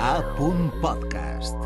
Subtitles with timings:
[0.00, 0.22] A.
[0.80, 1.56] Podcast.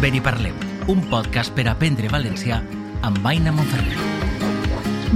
[0.00, 0.54] Ben i parlem,
[0.86, 2.60] un podcast per aprendre valencià
[3.02, 3.98] amb Aina Monferrer.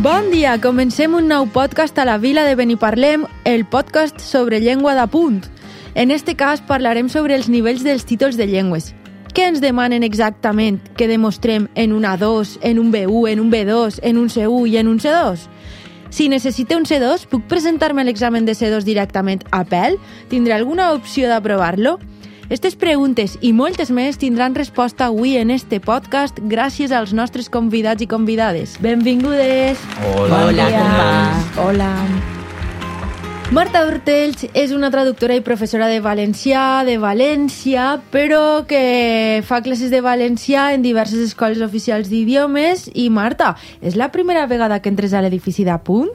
[0.02, 4.94] Bon dia, comencem un nou podcast a la vila de Beniparlem, el podcast sobre llengua
[4.94, 5.44] d'apunt.
[5.94, 8.94] En este cas parlarem sobre els nivells dels títols de llengües.
[9.34, 14.00] Què ens demanen exactament que demostrem en un A2, en un B1, en un B2,
[14.02, 15.46] en un C1 i en un C2?
[16.10, 19.98] Si necessite un C2, puc presentar-me a l'examen de C2 directament a pèl?
[20.32, 21.98] Tindré alguna opció d'aprovar-lo?
[22.48, 28.00] Aquestes preguntes i moltes més tindran resposta avui en este podcast gràcies als nostres convidats
[28.00, 28.78] i convidades.
[28.80, 29.84] Benvingudes!
[30.14, 30.42] Hola.
[30.46, 30.88] Bon dia.
[31.60, 31.92] Hola.
[33.48, 39.88] Marta Hortells és una traductora i professora de valencià de València, però que fa classes
[39.88, 42.90] de valencià en diverses escoles oficials d'idiomes.
[42.92, 46.12] I Marta, és la primera vegada que entres a l'edifici d'Apunt?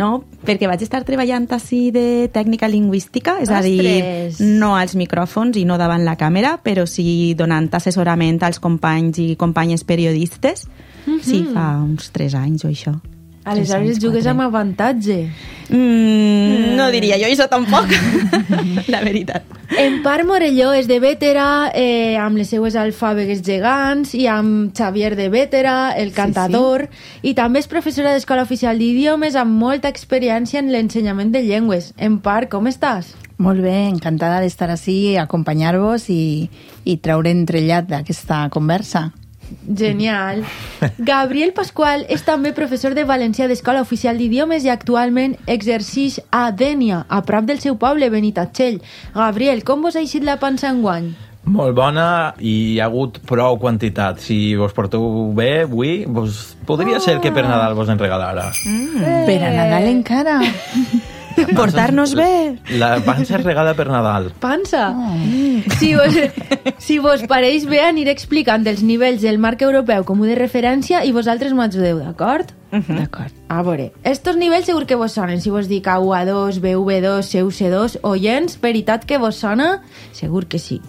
[0.00, 4.40] No, perquè vaig estar treballant així de tècnica lingüística, és a dir, Ostres!
[4.40, 9.34] no als micròfons i no davant la càmera, però sí donant assessorament als companys i
[9.36, 10.70] companyes periodistes.
[11.20, 12.96] Sí, fa uns tres anys o això.
[13.50, 15.24] Aleshores anys, jugues amb avantatge.
[15.70, 17.92] Mm, no diria jo això tampoc,
[18.92, 19.46] la veritat.
[19.78, 25.14] En part Morelló és de Vétera, eh, amb les seues alfàbegues gegants, i amb Xavier
[25.14, 26.88] de Vétera, el cantador,
[27.22, 31.92] i també és professora d'Escola Oficial d'Idiomes amb molta experiència en l'ensenyament de llengües.
[31.98, 33.14] En part, com estàs?
[33.40, 36.50] Molt bé, encantada d'estar així, acompanyar-vos i,
[36.84, 39.06] i treure entrellat d'aquesta conversa.
[39.66, 40.44] Genial.
[40.98, 47.04] Gabriel Pasqual és també professor de valencià d'Escola Oficial d'Idiomes i actualment exercix a Dènia,
[47.08, 48.80] a prop del seu poble, Benitatxell.
[49.14, 51.12] Gabriel, com vos ha eixit la pansa enguany?
[51.50, 54.20] Molt bona i hi ha hagut prou quantitat.
[54.20, 58.50] Si vos porteu bé avui, vos podria ser que per Nadal vos en regalara.
[58.66, 59.24] Mm.
[59.26, 60.40] Per a Nadal encara.
[61.58, 62.58] Portar-nos bé.
[62.78, 64.30] La pansa es regala per Nadal.
[64.40, 64.90] Pansa.
[65.78, 66.16] Si, vos,
[66.86, 71.12] si vos pareix bé, aniré explicant els nivells del marc europeu com de referència i
[71.16, 72.52] vosaltres m'ajudeu, d'acord?
[72.70, 73.34] D'acord.
[73.50, 75.40] A veure, estos nivells segur que vos sonen.
[75.42, 79.80] Si vos dic A1A2, BV2, CUC2, oients, veritat que vos sona?
[80.14, 80.80] Segur que sí.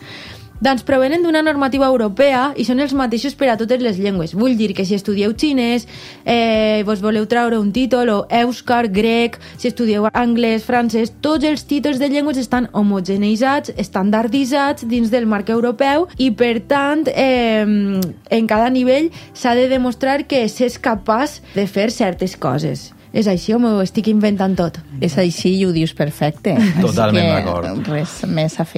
[0.61, 4.35] Doncs provenen d'una normativa europea i són els mateixos per a totes les llengües.
[4.37, 5.87] Vull dir que si estudieu xinès,
[6.23, 11.65] eh, vos voleu traure un títol, o èuscar, grec, si estudieu anglès, francès, tots els
[11.65, 17.65] títols de llengües estan homogeneitzats, estandarditzats dins del marc europeu i, per tant, eh,
[18.29, 22.91] en cada nivell s'ha de demostrar que s'és capaç de fer certes coses.
[23.11, 24.77] És així o m'ho estic inventant tot?
[25.01, 26.55] És així i ho dius perfecte.
[26.79, 27.87] Totalment d'acord.
[27.89, 28.69] Res més a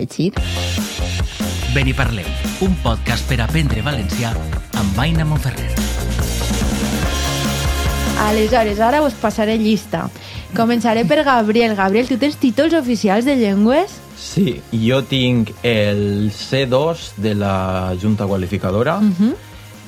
[1.73, 1.75] afegir.
[1.75, 2.25] Ben i parlem,
[2.61, 4.33] un podcast per aprendre valencià
[4.77, 5.73] amb Aina Monferrer.
[8.19, 10.09] Aleshores, ara us passaré llista.
[10.55, 11.75] Començaré per Gabriel.
[11.75, 13.99] Gabriel, tu tens títols oficials de llengües?
[14.15, 18.99] Sí, jo tinc el C2 de la Junta Qualificadora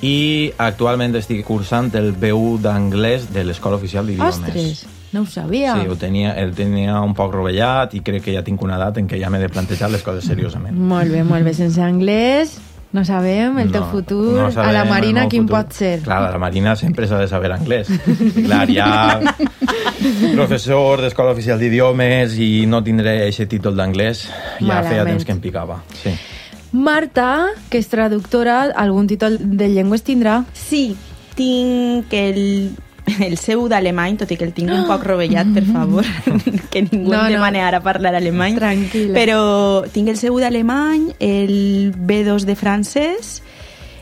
[0.01, 4.41] i actualment estic cursant el B1 d'anglès de l'Escola Oficial d'Idiomes.
[4.41, 4.85] Ostres,
[5.15, 5.77] no ho sabia.
[5.79, 8.99] Sí, ho tenia, el tenia un poc rovellat i crec que ja tinc una edat
[8.99, 10.75] en què ja m'he de plantejar les coses seriosament.
[10.75, 11.53] Molt bé, molt bé.
[11.55, 12.57] Sense anglès,
[12.95, 14.37] no sabem el teu No, futur.
[14.39, 15.55] no sabem a la Marina, quin futur.
[15.65, 15.99] pot ser?
[16.05, 17.89] Clar, a la Marina sempre s'ha de saber anglès.
[18.45, 19.19] Clar, ja
[20.35, 24.25] professor d'Escola Oficial d'Idiomes i no tindré aquest títol d'anglès,
[24.59, 24.89] ja Malament.
[24.91, 25.81] feia temps que em picava.
[26.03, 26.13] Sí.
[26.75, 30.41] Marta, que és traductora, algun títol de llengües tindrà?
[30.53, 30.95] Sí,
[31.35, 32.71] tinc el,
[33.27, 36.05] el seu d'alemany, tot i que el tinc un poc rovellat, per favor,
[36.71, 37.27] que ningú No, no, no.
[37.27, 38.55] em demane ara parlar alemany.
[38.57, 39.13] Tranquil·la.
[39.17, 39.39] Però
[39.93, 43.41] tinc el seu d'alemany, el B2 de francès,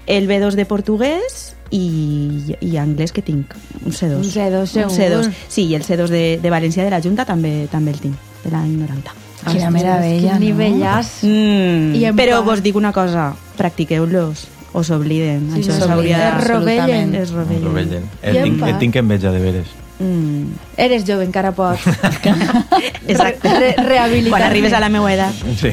[0.08, 3.54] el B2 de portuguès i, i anglès que tinc,
[3.86, 4.18] un C2.
[4.20, 4.92] Un C2 segur.
[4.92, 5.30] Un C2.
[5.50, 8.52] Sí, i el C2 de, de València de la Junta també també el tinc, de
[8.52, 9.14] l'any 90.
[9.44, 10.40] Quina meravella, Quin no?
[10.46, 11.08] nivellàs.
[11.28, 15.48] Mm, I en però part- vos dic una cosa, practiqueu-los o s'obliden.
[15.54, 16.28] Sí, Això s'hauria de...
[16.34, 17.16] Es rovellen.
[17.16, 17.70] Es rovellen.
[17.70, 18.10] Rovellen.
[18.22, 19.74] En tinc, el tinc enveja de veres.
[20.00, 20.58] Mm.
[20.82, 21.86] Eres jove, encara pots.
[23.08, 23.48] Exacte.
[23.48, 24.34] Re rehabilitar-te.
[24.34, 25.46] Quan arribes a la meva edat.
[25.62, 25.72] Sí.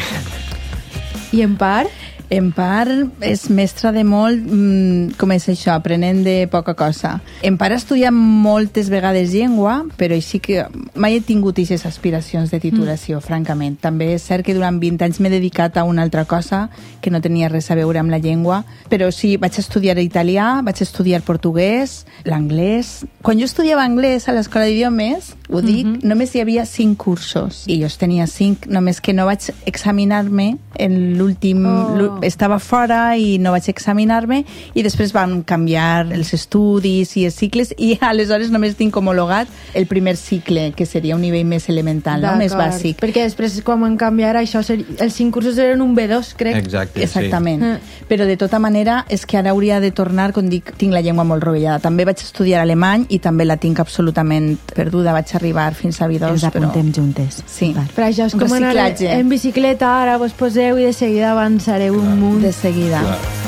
[1.33, 1.89] I en part?
[2.31, 7.21] En part, és mestra de molt, mm, com és això, aprenent de poca cosa.
[7.43, 12.51] En part, he estudiat moltes vegades llengua, però així que mai he tingut aquestes aspiracions
[12.51, 13.21] de titulació, mm.
[13.21, 13.81] francament.
[13.81, 17.21] També és cert que durant 20 anys m'he dedicat a una altra cosa que no
[17.21, 22.07] tenia res a veure amb la llengua, però sí, vaig estudiar italià, vaig estudiar portuguès,
[22.25, 23.05] l'anglès...
[23.23, 26.05] Quan jo estudiava anglès a l'escola d'idiomes, ho dic, mm -hmm.
[26.05, 31.19] només hi havia cinc cursos, i jo tenia cinc, només que no vaig examinar-me en
[31.19, 32.20] l'últim Oh.
[32.27, 34.43] Estava fora i no vaig examinar-me
[34.75, 39.87] i després van canviar els estudis i els cicles i aleshores només tinc homologat el
[39.91, 42.35] primer cicle, que seria un nivell més elemental, no?
[42.41, 42.99] més bàsic.
[43.01, 44.81] Perquè després, quan van canviar, això ser...
[44.99, 46.59] els cinc cursos eren un B2, crec.
[46.61, 47.63] Exacte, Exactament.
[47.63, 48.05] Mm.
[48.11, 51.25] Però de tota manera és que ara hauria de tornar, com dic, tinc la llengua
[51.27, 51.81] molt rovellada.
[51.83, 55.15] També vaig estudiar alemany i també la tinc absolutament perduda.
[55.17, 56.67] Vaig arribar fins a B2, Ens però...
[56.67, 57.41] apuntem juntes.
[57.51, 57.73] Sí.
[57.97, 62.10] Però això és com anar en bicicleta, ara vos poseu i de seguida avançareu un
[62.17, 62.43] munt.
[62.43, 63.03] De seguida.
[63.05, 63.41] Clar.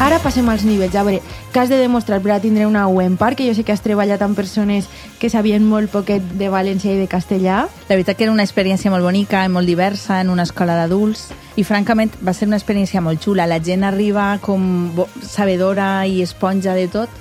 [0.00, 0.94] Ara passem als nivells.
[0.96, 1.20] A veure,
[1.52, 3.72] que has de demostrar per a tindre una U en part, que jo sé que
[3.74, 4.88] has treballat amb persones
[5.20, 7.66] que sabien molt poquet de valencià i de castellà.
[7.90, 11.28] La veritat que era una experiència molt bonica i molt diversa en una escola d'adults
[11.60, 13.44] i francament va ser una experiència molt xula.
[13.44, 17.12] La gent arriba com sabedora i esponja de tot.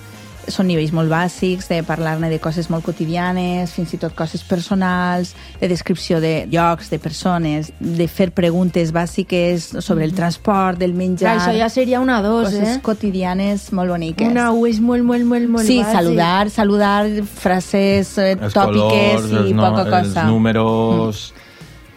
[0.48, 5.34] Són nivells molt bàsics, de parlar-ne de coses molt quotidianes, fins i tot coses personals,
[5.60, 11.36] de descripció de llocs, de persones, de fer preguntes bàsiques sobre el transport, del menjar...
[11.36, 12.80] Clar, això ja seria una dos, coses eh?
[12.86, 14.30] quotidianes molt boniques.
[14.30, 15.94] Una U és molt, molt, molt, molt sí, bàsic.
[16.00, 17.04] saludar, saludar,
[17.44, 20.26] frases eh, Els tòpiques colors, els, i no, poca els cosa.
[20.30, 21.24] números,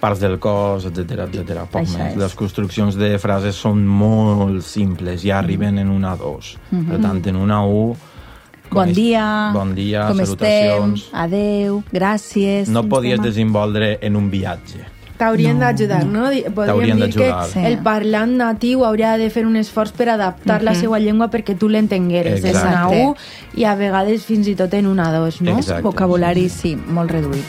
[0.02, 1.62] parts del cos, etc etc.
[1.70, 2.14] Poc Això més.
[2.16, 2.16] és.
[2.18, 6.56] Les construccions de frases són molt simples, ja arriben en una dos.
[6.72, 7.92] Per tant, en una U...
[8.72, 11.08] Bon dia, bon dia com estem, salutacions.
[11.12, 12.68] adeu, gràcies.
[12.68, 13.24] No podies demà.
[13.28, 14.80] desenvolvedre en un viatge.
[15.18, 16.30] T'haurien d'ajudar, no?
[16.30, 17.46] Di- Podríem dir que d'ajudar.
[17.52, 17.60] Sí.
[17.64, 21.68] el parlant natiu hauria de fer un esforç per adaptar la seva llengua perquè tu
[21.68, 22.42] l'entengueres.
[22.42, 23.04] És una Exacte.
[23.06, 23.14] U
[23.60, 25.58] i a vegades fins i tot en una dos, no?
[25.58, 25.82] Exacte.
[25.82, 27.44] Vocabulari, sí, molt reduït.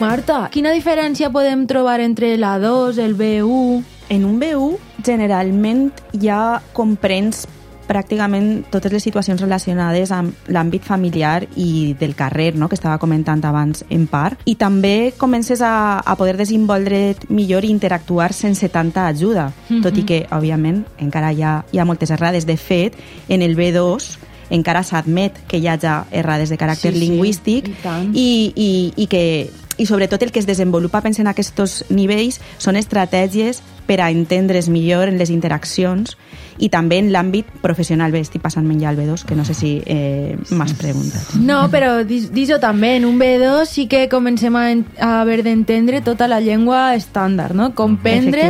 [0.00, 3.82] Marta, quina diferència podem trobar entre la 2, el B1...
[4.10, 5.86] En un B1, generalment
[6.20, 7.46] ja comprens
[7.88, 12.68] pràcticament totes les situacions relacionades amb l'àmbit familiar i del carrer, no?
[12.68, 17.70] que estava comentant abans en part, i també comences a, a poder desenvolupar millor i
[17.70, 19.82] interactuar sense tanta ajuda, Mhm.
[19.82, 22.46] tot i que, òbviament, encara hi ha, hi ha moltes errades.
[22.46, 22.94] De fet,
[23.28, 24.18] en el B2
[24.50, 28.10] encara s'admet que hi hagi errades de caràcter Sí, sí, lingüístic i tant.
[28.14, 32.76] i, i, i que i sobretot el que es desenvolupa pensant en aquests nivells són
[32.76, 36.16] estratègies per a entendre's millor en les interaccions
[36.58, 38.12] i també en l'àmbit professional.
[38.12, 41.34] Bé, estic passant-me ja al B2, que no sé si eh, m'has preguntat.
[41.40, 45.42] No, però dis- dis-ho també, en un B2 sí que comencem a, en- a haver
[45.42, 47.72] d'entendre tota la llengua estàndard, no?
[47.74, 48.42] Comprendre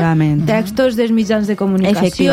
[0.46, 2.32] textos dels mitjans de comunicació,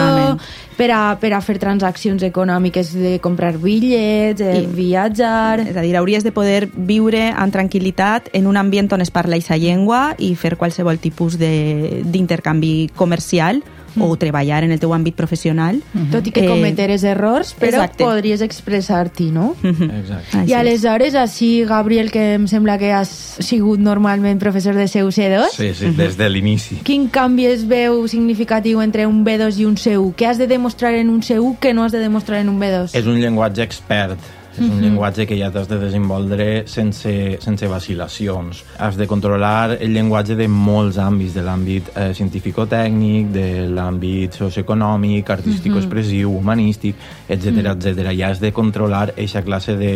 [0.77, 5.59] per a, per a fer transaccions econòmiques de comprar bitllets, de I- viatjar...
[5.61, 9.35] És a dir, hauries de poder viure amb tranquil·litat en un ambient on es parla
[9.37, 13.61] aquesta llengua i fer qualsevol tipus de- d'intercanvi comercial
[13.99, 15.81] o treballar en el teu àmbit professional.
[16.11, 18.03] Tot i que Eh, cometeres errors, però exacte.
[18.03, 19.55] podries expressar-t'hi, no?
[19.63, 20.37] Exacte.
[20.37, 20.59] Així I és.
[20.59, 23.09] aleshores, així, Gabriel, que em sembla que has
[23.39, 26.79] sigut normalment professor de CUC2, Sí, sí, des de l'inici.
[26.83, 30.13] quin canvi es veu significatiu entre un B2 i un C1?
[30.15, 32.95] Què has de demostrar en un C1 que no has de demostrar en un B2?
[32.95, 34.17] És un llenguatge expert,
[34.57, 37.11] és un llenguatge que ja t'has de desenvolupar sense,
[37.43, 38.63] sense vacil·lacions.
[38.83, 45.31] Has de controlar el llenguatge de molts àmbits, de l'àmbit eh, científico-tècnic, de l'àmbit socioeconòmic,
[45.37, 46.99] artístico-expressiu, humanístic,
[47.29, 48.11] etc etc.
[48.11, 49.95] Ja has de controlar aquesta classe de,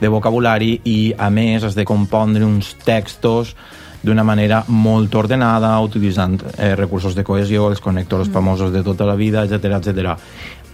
[0.00, 3.56] de vocabulari i, a més, has de compondre uns textos
[4.06, 9.16] d'una manera molt ordenada, utilitzant eh, recursos de cohesió, els connectors famosos de tota la
[9.18, 10.12] vida, etc etc.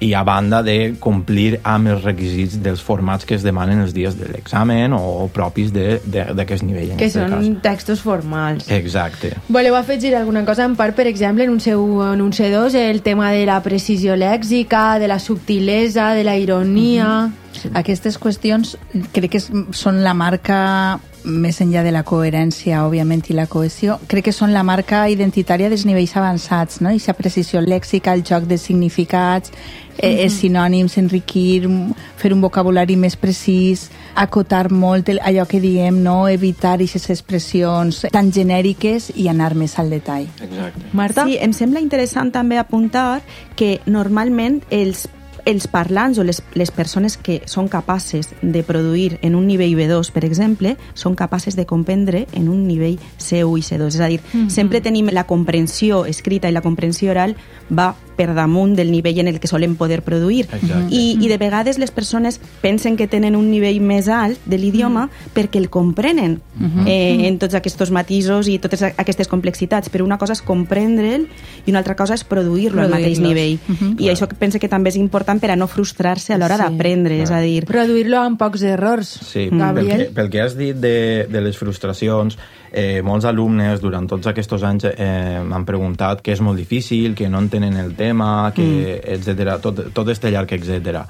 [0.02, 4.16] I a banda de complir amb els requisits dels formats que es demanen els dies
[4.18, 6.90] de l'examen o propis de- de- d'aquest nivell.
[6.92, 7.46] En que són cas.
[7.62, 8.66] textos formals.
[8.70, 9.36] Exacte.
[9.48, 13.02] Voleu afegir alguna cosa en part, per exemple, en un, seu, en un C2, el
[13.02, 17.30] tema de la precisió lèxica, de la subtilesa, de la ironia...
[17.74, 18.76] Aquestes qüestions
[19.12, 19.40] crec que
[19.76, 24.52] són la marca més enllà de la coherència, òbviament, i la cohesió, crec que són
[24.54, 26.92] la marca identitària dels nivells avançats, no?
[26.94, 29.52] Ixa precisió lèxica, el joc de significats,
[29.98, 31.68] eh, els sinònims, enriquir,
[32.16, 36.28] fer un vocabulari més precís, acotar molt el, allò que diem, no?
[36.28, 40.28] evitar aquestes expressions tan genèriques i anar més al detall.
[40.40, 40.84] Exacte.
[40.92, 41.26] Marta?
[41.26, 43.22] Sí, em sembla interessant també apuntar
[43.56, 45.06] que normalment els
[45.44, 50.12] els parlants o les, les persones que són capaces de produir en un nivell B2,
[50.14, 53.90] per exemple, són capaces de comprendre en un nivell C1 i C2.
[53.92, 54.20] És a dir,
[54.52, 57.36] sempre tenim la comprensió escrita i la comprensió oral
[57.70, 60.46] va per damunt del nivell en el que solen poder produir.
[60.52, 60.88] Exacte.
[60.94, 65.08] I, I de vegades les persones pensen que tenen un nivell més alt de l'idioma
[65.34, 66.40] perquè el comprenen
[66.86, 71.26] eh, en tots aquests matisos i totes a- aquestes complexitats, però una cosa és comprendre'l
[71.66, 73.58] i una altra cosa és produir-lo al mateix nivell.
[73.98, 76.62] I això que pense que també és important per a no frustrar-se a l'hora Sí.
[76.62, 77.64] d'aprendre, és a dir...
[77.66, 79.08] Produir-lo amb pocs errors.
[79.26, 80.06] Sí, pel Gabriel.
[80.08, 82.38] que, pel que has dit de, de les frustracions,
[82.72, 87.28] eh, molts alumnes durant tots aquests anys eh, m'han preguntat que és molt difícil, que
[87.28, 89.12] no entenen el tema, que, mm.
[89.14, 89.56] etc.
[89.62, 91.02] Tot, tot este llarg, etc.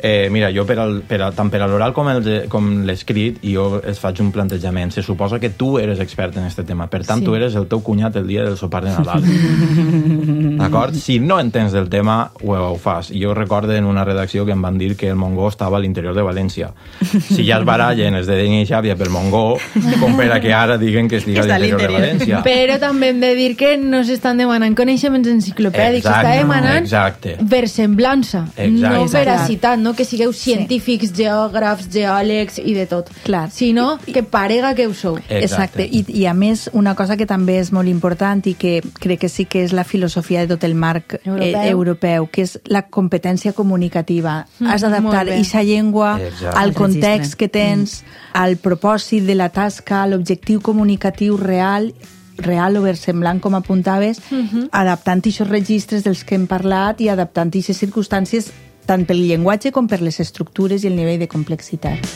[0.00, 3.42] eh, mira, jo per al, per a, tant per a l'oral com, el, com l'escrit,
[3.44, 4.94] jo es faig un plantejament.
[4.96, 7.24] Se suposa que tu eres expert en este tema, per tant, Sí.
[7.24, 9.24] tu eres el teu cunyat el dia del sopar de Nadal.
[10.60, 10.94] D'acord?
[10.96, 13.12] Si no entens del tema, ho, ho fas.
[13.12, 16.14] Jo recordo en una redacció que em van dir que el Mongó estava a l'interior
[16.14, 16.72] de València.
[17.02, 19.56] Si ja es barallen els de Xàbia pel Mongó,
[20.00, 22.06] com per a que ara diguen que estigui a Està a l'interior de.
[22.06, 22.40] València.
[22.46, 27.36] Però també hem de dir que no s'estan demanant coneixements enciclopèdics, Exacte, s'està demanant exacte.
[27.40, 28.70] versemblança, Exacte.
[28.70, 29.18] no Exacte.
[29.18, 33.50] veracitat, no que sigueu científics, geògrafs, geòlegs i de tot, Clar.
[33.50, 35.18] sinó que parega que ho sou.
[35.28, 35.84] Exacte.
[35.90, 39.28] I, I a més, una cosa que també és molt important i que crec que
[39.28, 41.60] sí que és la filosofia de tot el marc Europeu.
[41.62, 44.46] eh, europeu que és la competència comunicativa.
[44.60, 46.58] Mm, Has d'adaptar aquesta llengua Exacte.
[46.58, 47.36] al context registre.
[47.36, 51.94] que tens, al propòsit de la tasca, a l'objectiu comunicatiu real
[52.36, 54.20] real o versemblant, com apuntaves,
[54.68, 58.50] adaptant aquests registres dels que hem parlat i adaptant aquestes circumstàncies
[58.86, 62.12] tant pel llenguatge com per les estructures i el nivell de complexitat.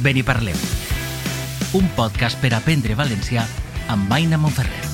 [0.00, 0.56] Ben i parlem.
[1.76, 3.44] Un podcast per aprendre valencià
[3.92, 4.93] amb Aina Monferrer.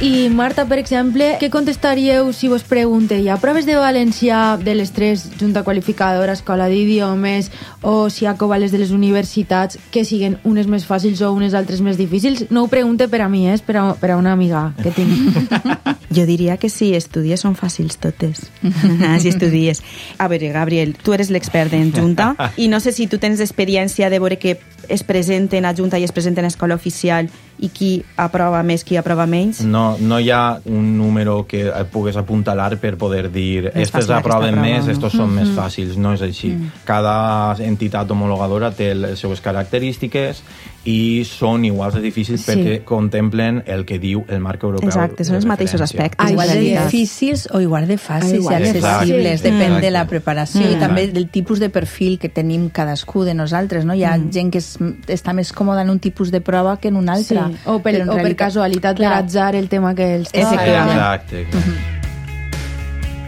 [0.00, 4.76] I Marta, per exemple, què contestaríeu si vos pregunte hi ha proves de valencià de
[4.78, 7.48] les tres, Junta Qualificadora, Escola d'Idiomes
[7.82, 11.56] o si hi ha covales de les universitats que siguen unes més fàcils o unes
[11.58, 12.44] altres més difícils?
[12.54, 15.18] No ho pregunte per a mi, és per a, per a una amiga que tinc.
[16.08, 18.46] Jo diria que si estudies són fàcils totes.
[19.20, 19.82] si estudies.
[20.16, 24.08] A veure, Gabriel, tu eres l'expert en Junta i no sé si tu tens experiència
[24.08, 24.56] de veure que
[24.88, 27.28] es presenten a Junta i es presenten a escola oficial
[27.58, 29.60] i qui aprova més, qui aprova menys.
[29.66, 34.06] No, no hi ha un número que et pugues apuntalar per poder dir És estes
[34.06, 35.96] fàcil aproven prova, més, estos són més fàcils.
[35.96, 36.52] No és així.
[36.88, 40.42] Cada entitat homologadora té les seues característiques
[40.84, 42.52] i són iguals de difícils Sí.
[42.52, 44.88] perquè contemplen el que diu el marc europeu.
[44.88, 46.24] Exacte, són els mateixos aspectes.
[46.24, 46.70] Ai, igual de sí.
[46.76, 49.42] difícils o igual de fàcils Igual i de accessibles, fàcils.
[49.42, 49.86] depèn Exacte.
[49.86, 50.80] de la preparació i Mm.
[50.80, 53.92] també del tipus de perfil que tenim cadascú de nosaltres, no?
[53.94, 56.96] Hi ha gent que és, està més còmoda en un tipus de prova que en
[56.96, 57.36] un Sí.
[57.36, 57.56] altre.
[57.66, 59.24] O, per, o per realitat- casualitat, per Clar.
[59.24, 60.30] atzar, el tema que els.
[60.32, 60.96] Efectivament.
[60.96, 61.40] Exacte.
[61.42, 61.97] exacte.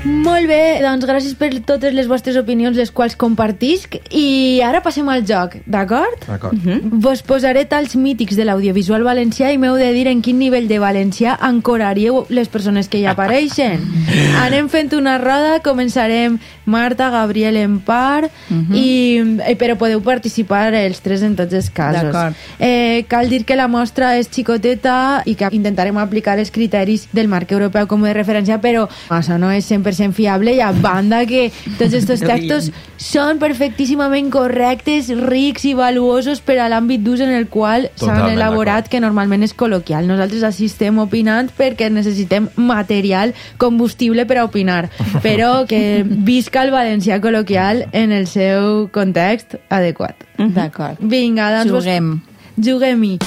[0.00, 3.98] Molt bé, doncs gràcies per totes les vostres opinions, les quals compartisc.
[4.16, 6.24] I ara passem al joc, d'acord?
[6.24, 6.56] D'acord.
[7.04, 10.78] Vos posaré talls mítics de l'audiovisual valencià i m'heu de dir en quin nivell de
[10.80, 13.84] valencià ancoraríeu les persones que hi apareixen.
[14.46, 16.38] Anem fent una roda, començarem
[16.70, 18.32] Marta, Gabriel en part,
[18.72, 22.08] i, i, però podeu participar els tres en tots els casos.
[22.08, 22.40] D'acord.
[22.56, 27.28] Eh, cal dir que la mostra és xicoteta i que intentarem aplicar els criteris del
[27.28, 31.48] marc europeu com de referència, però això no és 100% fiable i a banda que
[31.78, 32.70] tots aquests textos
[33.00, 38.88] són perfectíssimament correctes, rics i valuosos per a l'àmbit d'ús en el qual s'han elaborat,
[38.92, 40.06] que normalment és col·loquial.
[40.06, 44.90] Nosaltres així estem opinant perquè necessitem material combustible per a opinar,
[45.26, 50.26] però que visca el valencià col·loquial en el seu context adequat.
[50.38, 51.00] D'acord.
[51.00, 51.72] Vinga, doncs...
[51.72, 52.20] vos- Juguem.
[52.60, 53.18] Juguem-hi.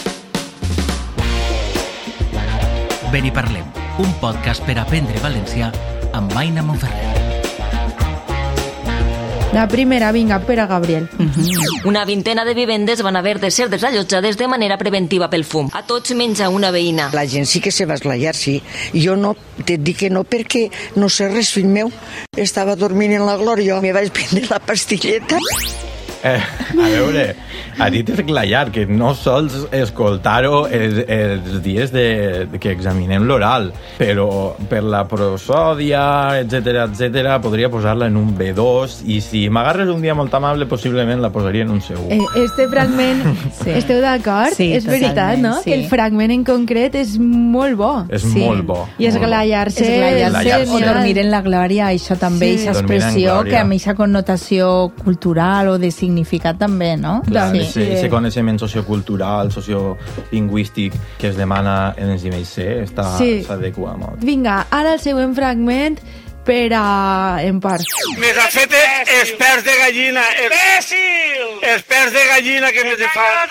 [3.13, 3.65] Ben i parlem.
[4.01, 5.67] Un podcast per aprendre valencià
[6.13, 7.11] amb Aina Monferrer.
[9.53, 11.07] La primera, vinga, per a Gabriel.
[11.85, 15.69] Una vintena de vivendes van haver de ser desallotjades de manera preventiva pel fum.
[15.77, 17.11] A tots menys a una veïna.
[17.13, 18.63] La gent sí que se va esglaiar, sí.
[18.97, 21.93] Jo no, te dic que no perquè no sé res, fill meu.
[22.33, 25.37] Estava dormint en la glòria, me vaig prendre la pastilleta.
[26.23, 26.39] Eh,
[26.79, 27.23] a veure,
[27.83, 33.71] ha dit esglaiar, que no sols escoltar-ho els, els dies de, de que examinem l'oral,
[33.99, 40.01] però per la prosòdia, etc etc podria posar-la en un B2, i si m'agarres un
[40.01, 42.07] dia molt amable, possiblement la posaria en un C1.
[42.09, 43.23] Eh, este fragment,
[43.63, 43.69] Sí.
[43.75, 44.55] esteu d'acord?
[44.55, 45.57] Sí, és veritat, no?
[45.61, 45.69] sí.
[45.71, 47.91] Que el fragment en concret és molt bo.
[48.13, 48.39] És sí.
[48.39, 48.79] molt bo.
[48.97, 49.07] I.
[49.11, 50.71] Esglaiar-se Esglaiar-se.
[50.71, 52.63] o dormir en la glòria, això també, Sí.
[52.63, 56.12] aquesta expressió que amb aquesta connotació cultural o de significat
[56.59, 57.21] també, no?
[57.27, 57.65] Clar, sí.
[57.73, 57.85] sí.
[57.97, 63.31] ese coneixement sociocultural, sociolingüístic que es demana en els nivells C està Sí.
[63.97, 64.21] molt.
[64.23, 65.99] Vinga, ara el següent fragment
[66.45, 67.79] per a Empar.
[68.17, 70.23] Me ha fet experts de gallina.
[70.45, 71.59] Imbècil!
[71.73, 73.49] Experts de gallina que me fan...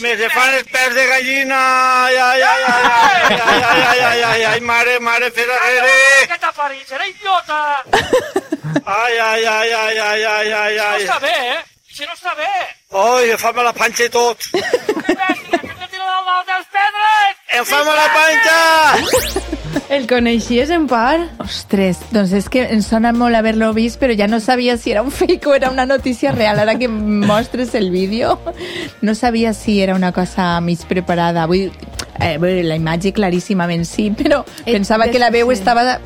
[0.00, 1.60] Me se fan experts de gallina.
[2.06, 6.26] Ai, ai, ai, ai, ai, ai, ai, ai, ai, ai, ai, mare, mare, fes arrere.
[6.32, 6.84] Què t'ha parit?
[6.88, 7.60] Serà idiota!
[8.84, 11.02] Ai, ai, ai, ai, ai, ai, ai, No ai.
[11.04, 11.60] està bé, eh?
[11.92, 12.48] Si no està bé!
[12.94, 14.48] Ai, em fa mal la panxa i tot.
[14.54, 17.38] Imbècil, que t'he tirat el dels pedres!
[17.60, 19.56] Em fa mal la panxa!
[19.88, 21.30] El coneixies, Empar?
[21.40, 25.00] Ostres, doncs és que em sona molt haver-lo vist, però ja no sabia si era
[25.00, 26.60] un fake o era una notícia real.
[26.60, 28.38] Ara que em mostres el vídeo,
[29.00, 31.46] no sabia si era una cosa mig preparada.
[31.48, 31.72] Vull,
[32.20, 35.56] eh, bé, la imatge claríssimament sí, però pensava que la veu sí.
[35.56, 35.98] estava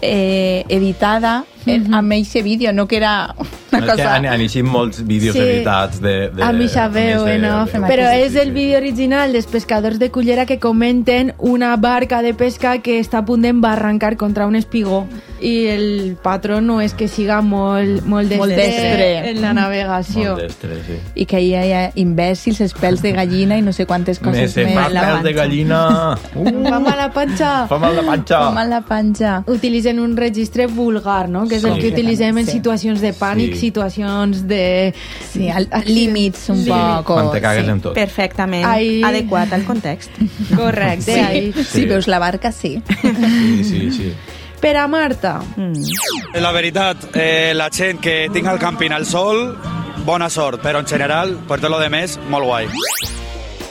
[0.00, 4.14] eh, editada eh, amb aquest vídeo, no que era una És que cosa...
[4.14, 5.40] han, han eixit molts vídeos Sí.
[5.42, 7.72] editats de, de, a mi ja veu, en ese- off.
[7.72, 8.50] de- Però és sí, el sí.
[8.52, 13.24] vídeo original dels pescadors de Cullera que comenten una barca de pesca que està a
[13.24, 15.06] punt d'embarrancar contra un espigó
[15.40, 19.30] i el patró no és que siga molt, molt Molt destre destre.
[19.30, 20.30] en la navegació.
[20.32, 20.96] Molt destre, sí.
[21.14, 24.52] I que hi ha imbècils, els pèls de gallina i no sé quantes Me coses
[24.52, 24.74] se més.
[24.78, 26.16] fa pèl de gallina.
[26.34, 27.52] Em fa mal la panxa.
[27.68, 28.40] Fa mal la panxa.
[28.48, 29.36] Com a la panxa.
[29.46, 31.46] Utilitzen un registre vulgar, no?
[31.46, 31.80] que és el Sí.
[31.82, 32.52] que utilitzem en Sí.
[32.52, 33.60] situacions de pànic, Sí.
[33.68, 34.94] situacions de...
[35.32, 36.70] Sí, al, al límits un Sí.
[36.70, 37.04] poc.
[37.06, 37.94] Quan te cagues en tot.
[37.94, 39.02] Perfectament Ai.
[39.02, 40.10] adequat al context.
[40.56, 41.52] Correcte, Sí, ahí.
[41.52, 42.82] si veus la barca, sí.
[43.02, 44.12] Sí, sí, sí.
[44.60, 46.40] Per a Marta, Mm.
[46.40, 49.56] La veritat, eh, la gent que tinga el càmping al sol,
[50.04, 52.66] bona sort, però en general, per tot lo de més, molt guai.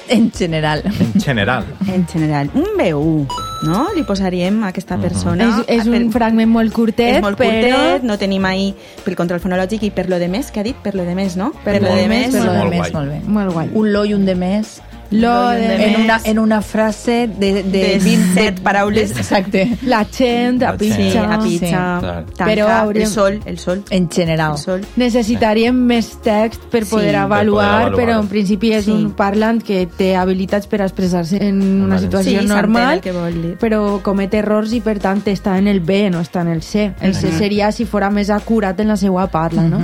[0.08, 0.84] En general.
[0.86, 1.66] En general.
[1.88, 3.28] En general, un B1,
[3.64, 3.88] no?
[3.96, 5.48] Li posaríem a aquesta persona.
[5.68, 7.50] és, és Per- un fragment molt curtet, és molt però...
[7.50, 8.74] curtet, no tenim ahí
[9.06, 10.76] pel control fonològic i per lo de més, què ha dit?
[10.84, 11.52] Per lo de més, no?
[11.64, 13.22] Per lo de més, Per lo de Molt més, molt bé.
[13.26, 13.70] Molt guai.
[13.74, 14.82] Un lo i un de més.
[15.12, 19.12] Lo de en una, en una frase de, de, De 20 set paraules.
[19.18, 19.78] Exacte.
[19.84, 20.96] La gent, a La pizza...
[20.98, 21.68] Sí, a pizza,
[22.00, 24.52] Sí, tanca, Però hauríem- el sol, el sol, En general.
[24.54, 24.86] el sol.
[24.96, 28.00] Necessitaríem més text per Sí, poder per avaluar, poder avaluar.
[28.06, 28.92] però en principi és Sí.
[28.92, 32.02] un parlant que té habilitats per expressar-se en una Vale.
[32.08, 33.58] situació Sí, normal, que vol dir.
[33.58, 36.94] però comet errors i per tant està en el B, no està en el C.
[37.02, 39.80] El C seria si fora més acurat en la seva parla, no?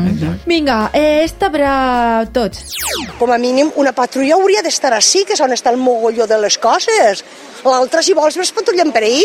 [0.46, 2.64] Vinga, eh, esta per a tots.
[3.20, 6.40] Com a mínim, una patrulla hauria d'estar així, que és on està el mogolló de
[6.42, 7.22] les coses.
[7.64, 9.22] L'altra, si vols, ves patrullant per ahí.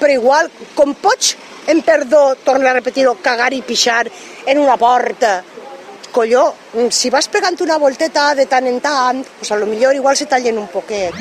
[0.00, 1.34] Però igual, com pots,
[1.68, 4.06] en perdó, tornar a repetir-ho, cagar i pixar
[4.46, 5.42] en una porta,
[6.16, 6.46] colló,
[6.88, 10.24] si vas pegant una volteta de tant en tant, pues a lo millor igual se
[10.24, 11.12] tallen un poquet.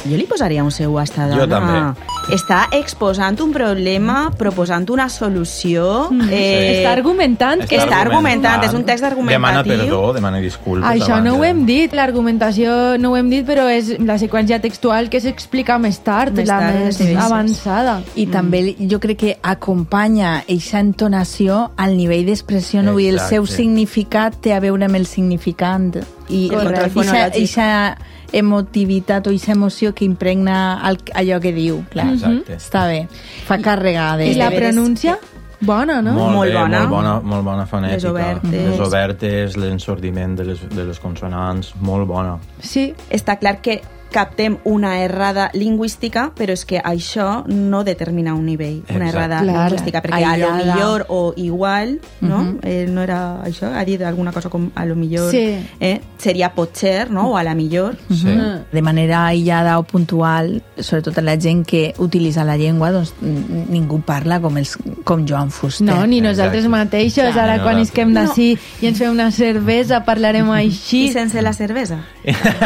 [0.00, 1.42] Jo li posaria un seu a esta dona.
[1.42, 2.19] Jo també.
[2.30, 6.10] Està exposant un problema, proposant una solució.
[6.30, 7.78] Eh, Està argumentant que...
[7.80, 9.16] Està argumentant, és un text Demana
[9.58, 9.78] argumentatiu.
[9.80, 10.86] perdó, demana disculpes.
[10.86, 14.18] Això abans no ho de- hem dit, l'argumentació no ho hem dit, però és la
[14.20, 17.16] seqüència textual que s'explica més tard, Més la tard, més sí, sí.
[17.18, 17.96] avançada.
[18.14, 22.92] I també jo crec que acompanya aquesta entonació al nivell d'expressió, no?
[22.92, 25.96] Vull el seu significat té a veure amb el significant.
[26.30, 26.92] I Correcte.
[26.92, 27.96] aquesta
[28.32, 31.82] emotivitat o aquesta emoció que impregna el, allò que diu.
[31.92, 32.12] Clar.
[32.14, 32.56] Exacte.
[32.60, 33.04] Està bé.
[33.48, 34.30] Fa càrrega de...
[34.32, 35.18] I la pronúncia?
[35.60, 36.14] Bona, no?
[36.16, 36.78] Molt, Molt bé, bona.
[36.78, 37.98] Molt bona, molt bona fonètica.
[37.98, 38.68] Les obertes.
[38.70, 42.38] Les obertes, l'ensordiment de, les, de les consonants, molt bona.
[42.64, 42.88] Sí.
[43.12, 43.80] Està clar que
[44.10, 49.08] captem una errada lingüística, però és que això no determina un nivell, una Exacte.
[49.08, 49.70] errada Clar.
[49.70, 50.74] lingüística, perquè a lo Aïllada.
[50.74, 52.56] millor o igual, no?
[52.62, 55.56] eh, no era això, ha dit alguna cosa com a lo millor, Sí.
[55.80, 56.00] eh?
[56.18, 57.30] seria potser, no?
[57.30, 57.96] O a la millor.
[58.10, 58.26] Sí.
[58.72, 64.00] de manera aïllada o puntual, sobretot a la gent que utilitza la llengua, doncs ningú
[64.02, 65.86] parla com, els, com Joan Fuster.
[65.86, 66.68] No, ni nosaltres Exacte.
[66.68, 67.36] mateixos.
[67.36, 67.82] Ara, no, quan no.
[67.82, 71.08] isquem d'ací i ens fem una cervesa, parlarem I així.
[71.12, 72.00] sense la cervesa.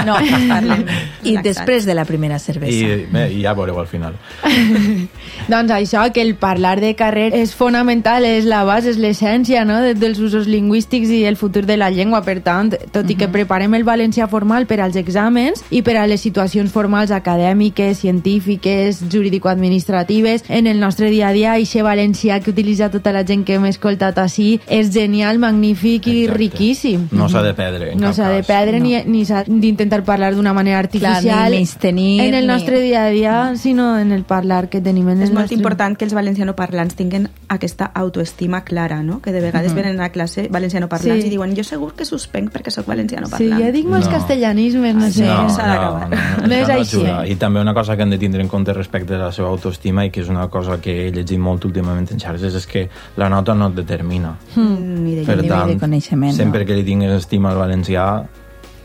[0.06, 0.14] No.
[0.48, 0.84] Parlem
[1.24, 1.64] I relaxats.
[1.64, 2.72] després de la primera cervesa.
[2.72, 4.14] I, bé, I ja veureu al final.
[5.48, 9.80] Doncs això, que el parlar de carrer és fonamental, és la base, és l'essència no?
[9.82, 12.22] de, dels usos lingüístics i el futur de la llengua.
[12.24, 16.06] Per tant, tot i que preparem el valencià formal per als exàmens i per a
[16.06, 22.50] les situacions formals acadèmiques, científiques, jurídico-administratives, en el nostre dia a dia, aquest valencià que
[22.54, 26.38] utilitza tota la gent que hem escoltat així és genial, magnífic i Exacte.
[26.38, 27.08] riquíssim.
[27.12, 30.34] No s'ha de perdre, en No cap s'ha de perdre ni, ni s'ha d'intentar parlar
[30.34, 34.12] d'una manera Clar, artificial ni menystenir, en el ni- nostre dia a dia, sinó en
[34.12, 35.56] el parlar que tenim en el És molt nostre...
[35.56, 39.20] important que els valencianoparlants tinguin aquesta autoestima clara, no?
[39.22, 39.76] Que de vegades Mhm.
[39.76, 41.26] venen a classe valencianoparlants Sí.
[41.28, 43.60] i diuen jo segur que suspenc perquè sóc Sí, valencianoparlant.
[43.64, 44.12] jo dic molts No.
[44.12, 45.24] castellanismes, no sé.
[45.24, 46.10] no, s'ha d'acabar.
[46.10, 46.96] no, No és això així.
[46.96, 47.26] ajuda.
[47.26, 50.04] I també una cosa que hem de tindre en compte respecte a la seva autoestima
[50.04, 53.28] i que és una cosa que he llegit molt últimament en xarxes és que la
[53.28, 54.36] nota no et determina.
[54.56, 56.66] Mm, ni de Per tant, de coneixement, sempre no?
[56.66, 58.24] que li tingues estima al valencià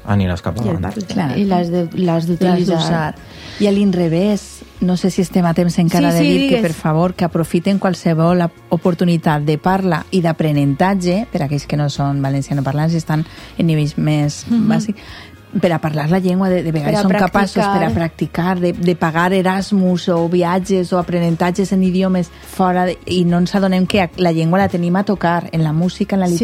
[0.10, 0.82] aniràs cap I el avant.
[0.90, 1.06] parles.
[1.06, 1.38] Clar.
[1.38, 3.16] I l'has d'utilitzar.
[3.60, 6.56] I a l'inrevés, no sé si estem a temps encara Sí, de sí, dir que,
[6.58, 6.62] digues.
[6.62, 11.90] per favor, que aprofiten qualsevol oportunitat de parla i d'aprenentatge, per a aquells que no
[11.90, 13.26] són valencianoparlants i estan
[13.58, 14.68] en nivells més Mhm.
[14.70, 15.02] bàsics,
[15.62, 18.56] per a parlar la llengua, de, de vegades són capaços per a practicar.
[18.56, 23.40] practicar, de, de pagar Erasmus o viatges o aprenentatges en idiomes fora de, i no
[23.40, 26.38] ens adonem que la llengua la tenim a tocar en la música, en la Sí.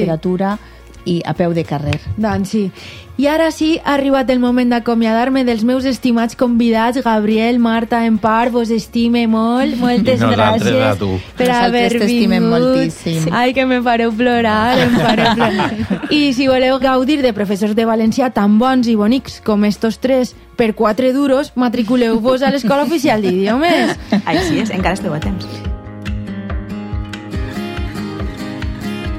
[1.05, 1.99] I a peu de carrer.
[2.17, 2.69] Doncs sí.
[3.15, 8.49] I ara sí, ha arribat el moment d'acomiadar-me dels meus estimats convidats, Gabriel, Marta, Empar,
[8.51, 10.95] vos estime molt, moltes Nosaltres gràcies a
[11.37, 12.65] per Nosaltres haver t'estimem vingut.
[12.75, 13.29] moltíssim.
[13.31, 15.69] Ai, que me fareu plorar, em fareu plorar.
[16.17, 20.35] I si voleu gaudir de professors de valencià tan bons i bonics com estos tres
[20.59, 23.95] per 4 duros, matriculeu-vos a l'Escola Oficial d'Idiomes.
[24.25, 25.64] Així és, encara esteu a temps.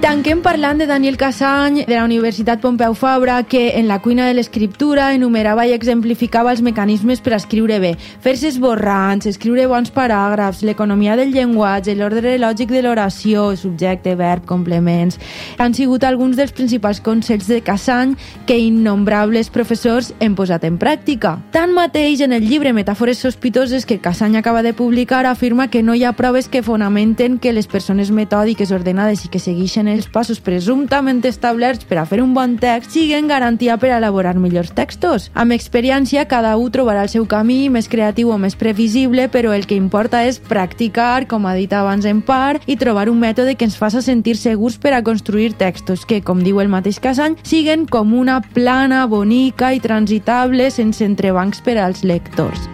[0.07, 4.35] Tanquem parlant de Daniel Casany, de la Universitat Pompeu Fabra, que en la cuina de
[4.37, 7.91] l'escriptura enumerava i exemplificava els mecanismes per escriure bé.
[8.23, 15.19] Fer-se esborrants, escriure bons paràgrafs, l'economia del llenguatge, l'ordre lògic de l'oració, subjecte, verb, complements...
[15.59, 18.13] Han sigut alguns dels principals consells de Casany
[18.47, 21.35] que innombrables professors hem posat en pràctica.
[21.51, 26.05] Tanmateix, en el llibre Metàfores sospitoses que Casany acaba de publicar, afirma que no hi
[26.05, 31.23] ha proves que fonamenten que les persones metòdiques, ordenades i que segueixen els passos presumptament
[31.27, 35.31] establerts per a fer un bon text siguen garantia per a elaborar millors textos.
[35.35, 39.67] Amb experiència, cada un trobarà el seu camí més creatiu o més previsible, però el
[39.67, 43.67] que importa és practicar, com ha dit abans en part, i trobar un mètode que
[43.67, 47.87] ens faça sentir segurs per a construir textos que, com diu el mateix Casany, siguen
[47.87, 52.69] com una plana bonica i transitable sense entrebancs per als lectors.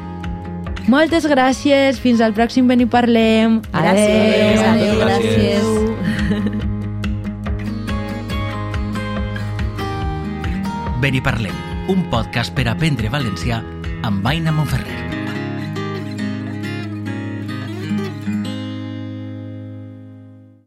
[0.90, 3.60] Moltes gràcies, fins al pròxim Ben i Parlem.
[3.70, 4.58] Gràcies.
[4.58, 4.72] Adéu.
[4.72, 6.01] Adéu, gràcies.
[11.02, 11.56] Ben i parlem,
[11.90, 13.58] un podcast per aprendre valencià
[14.06, 15.11] amb Aina Monferrer.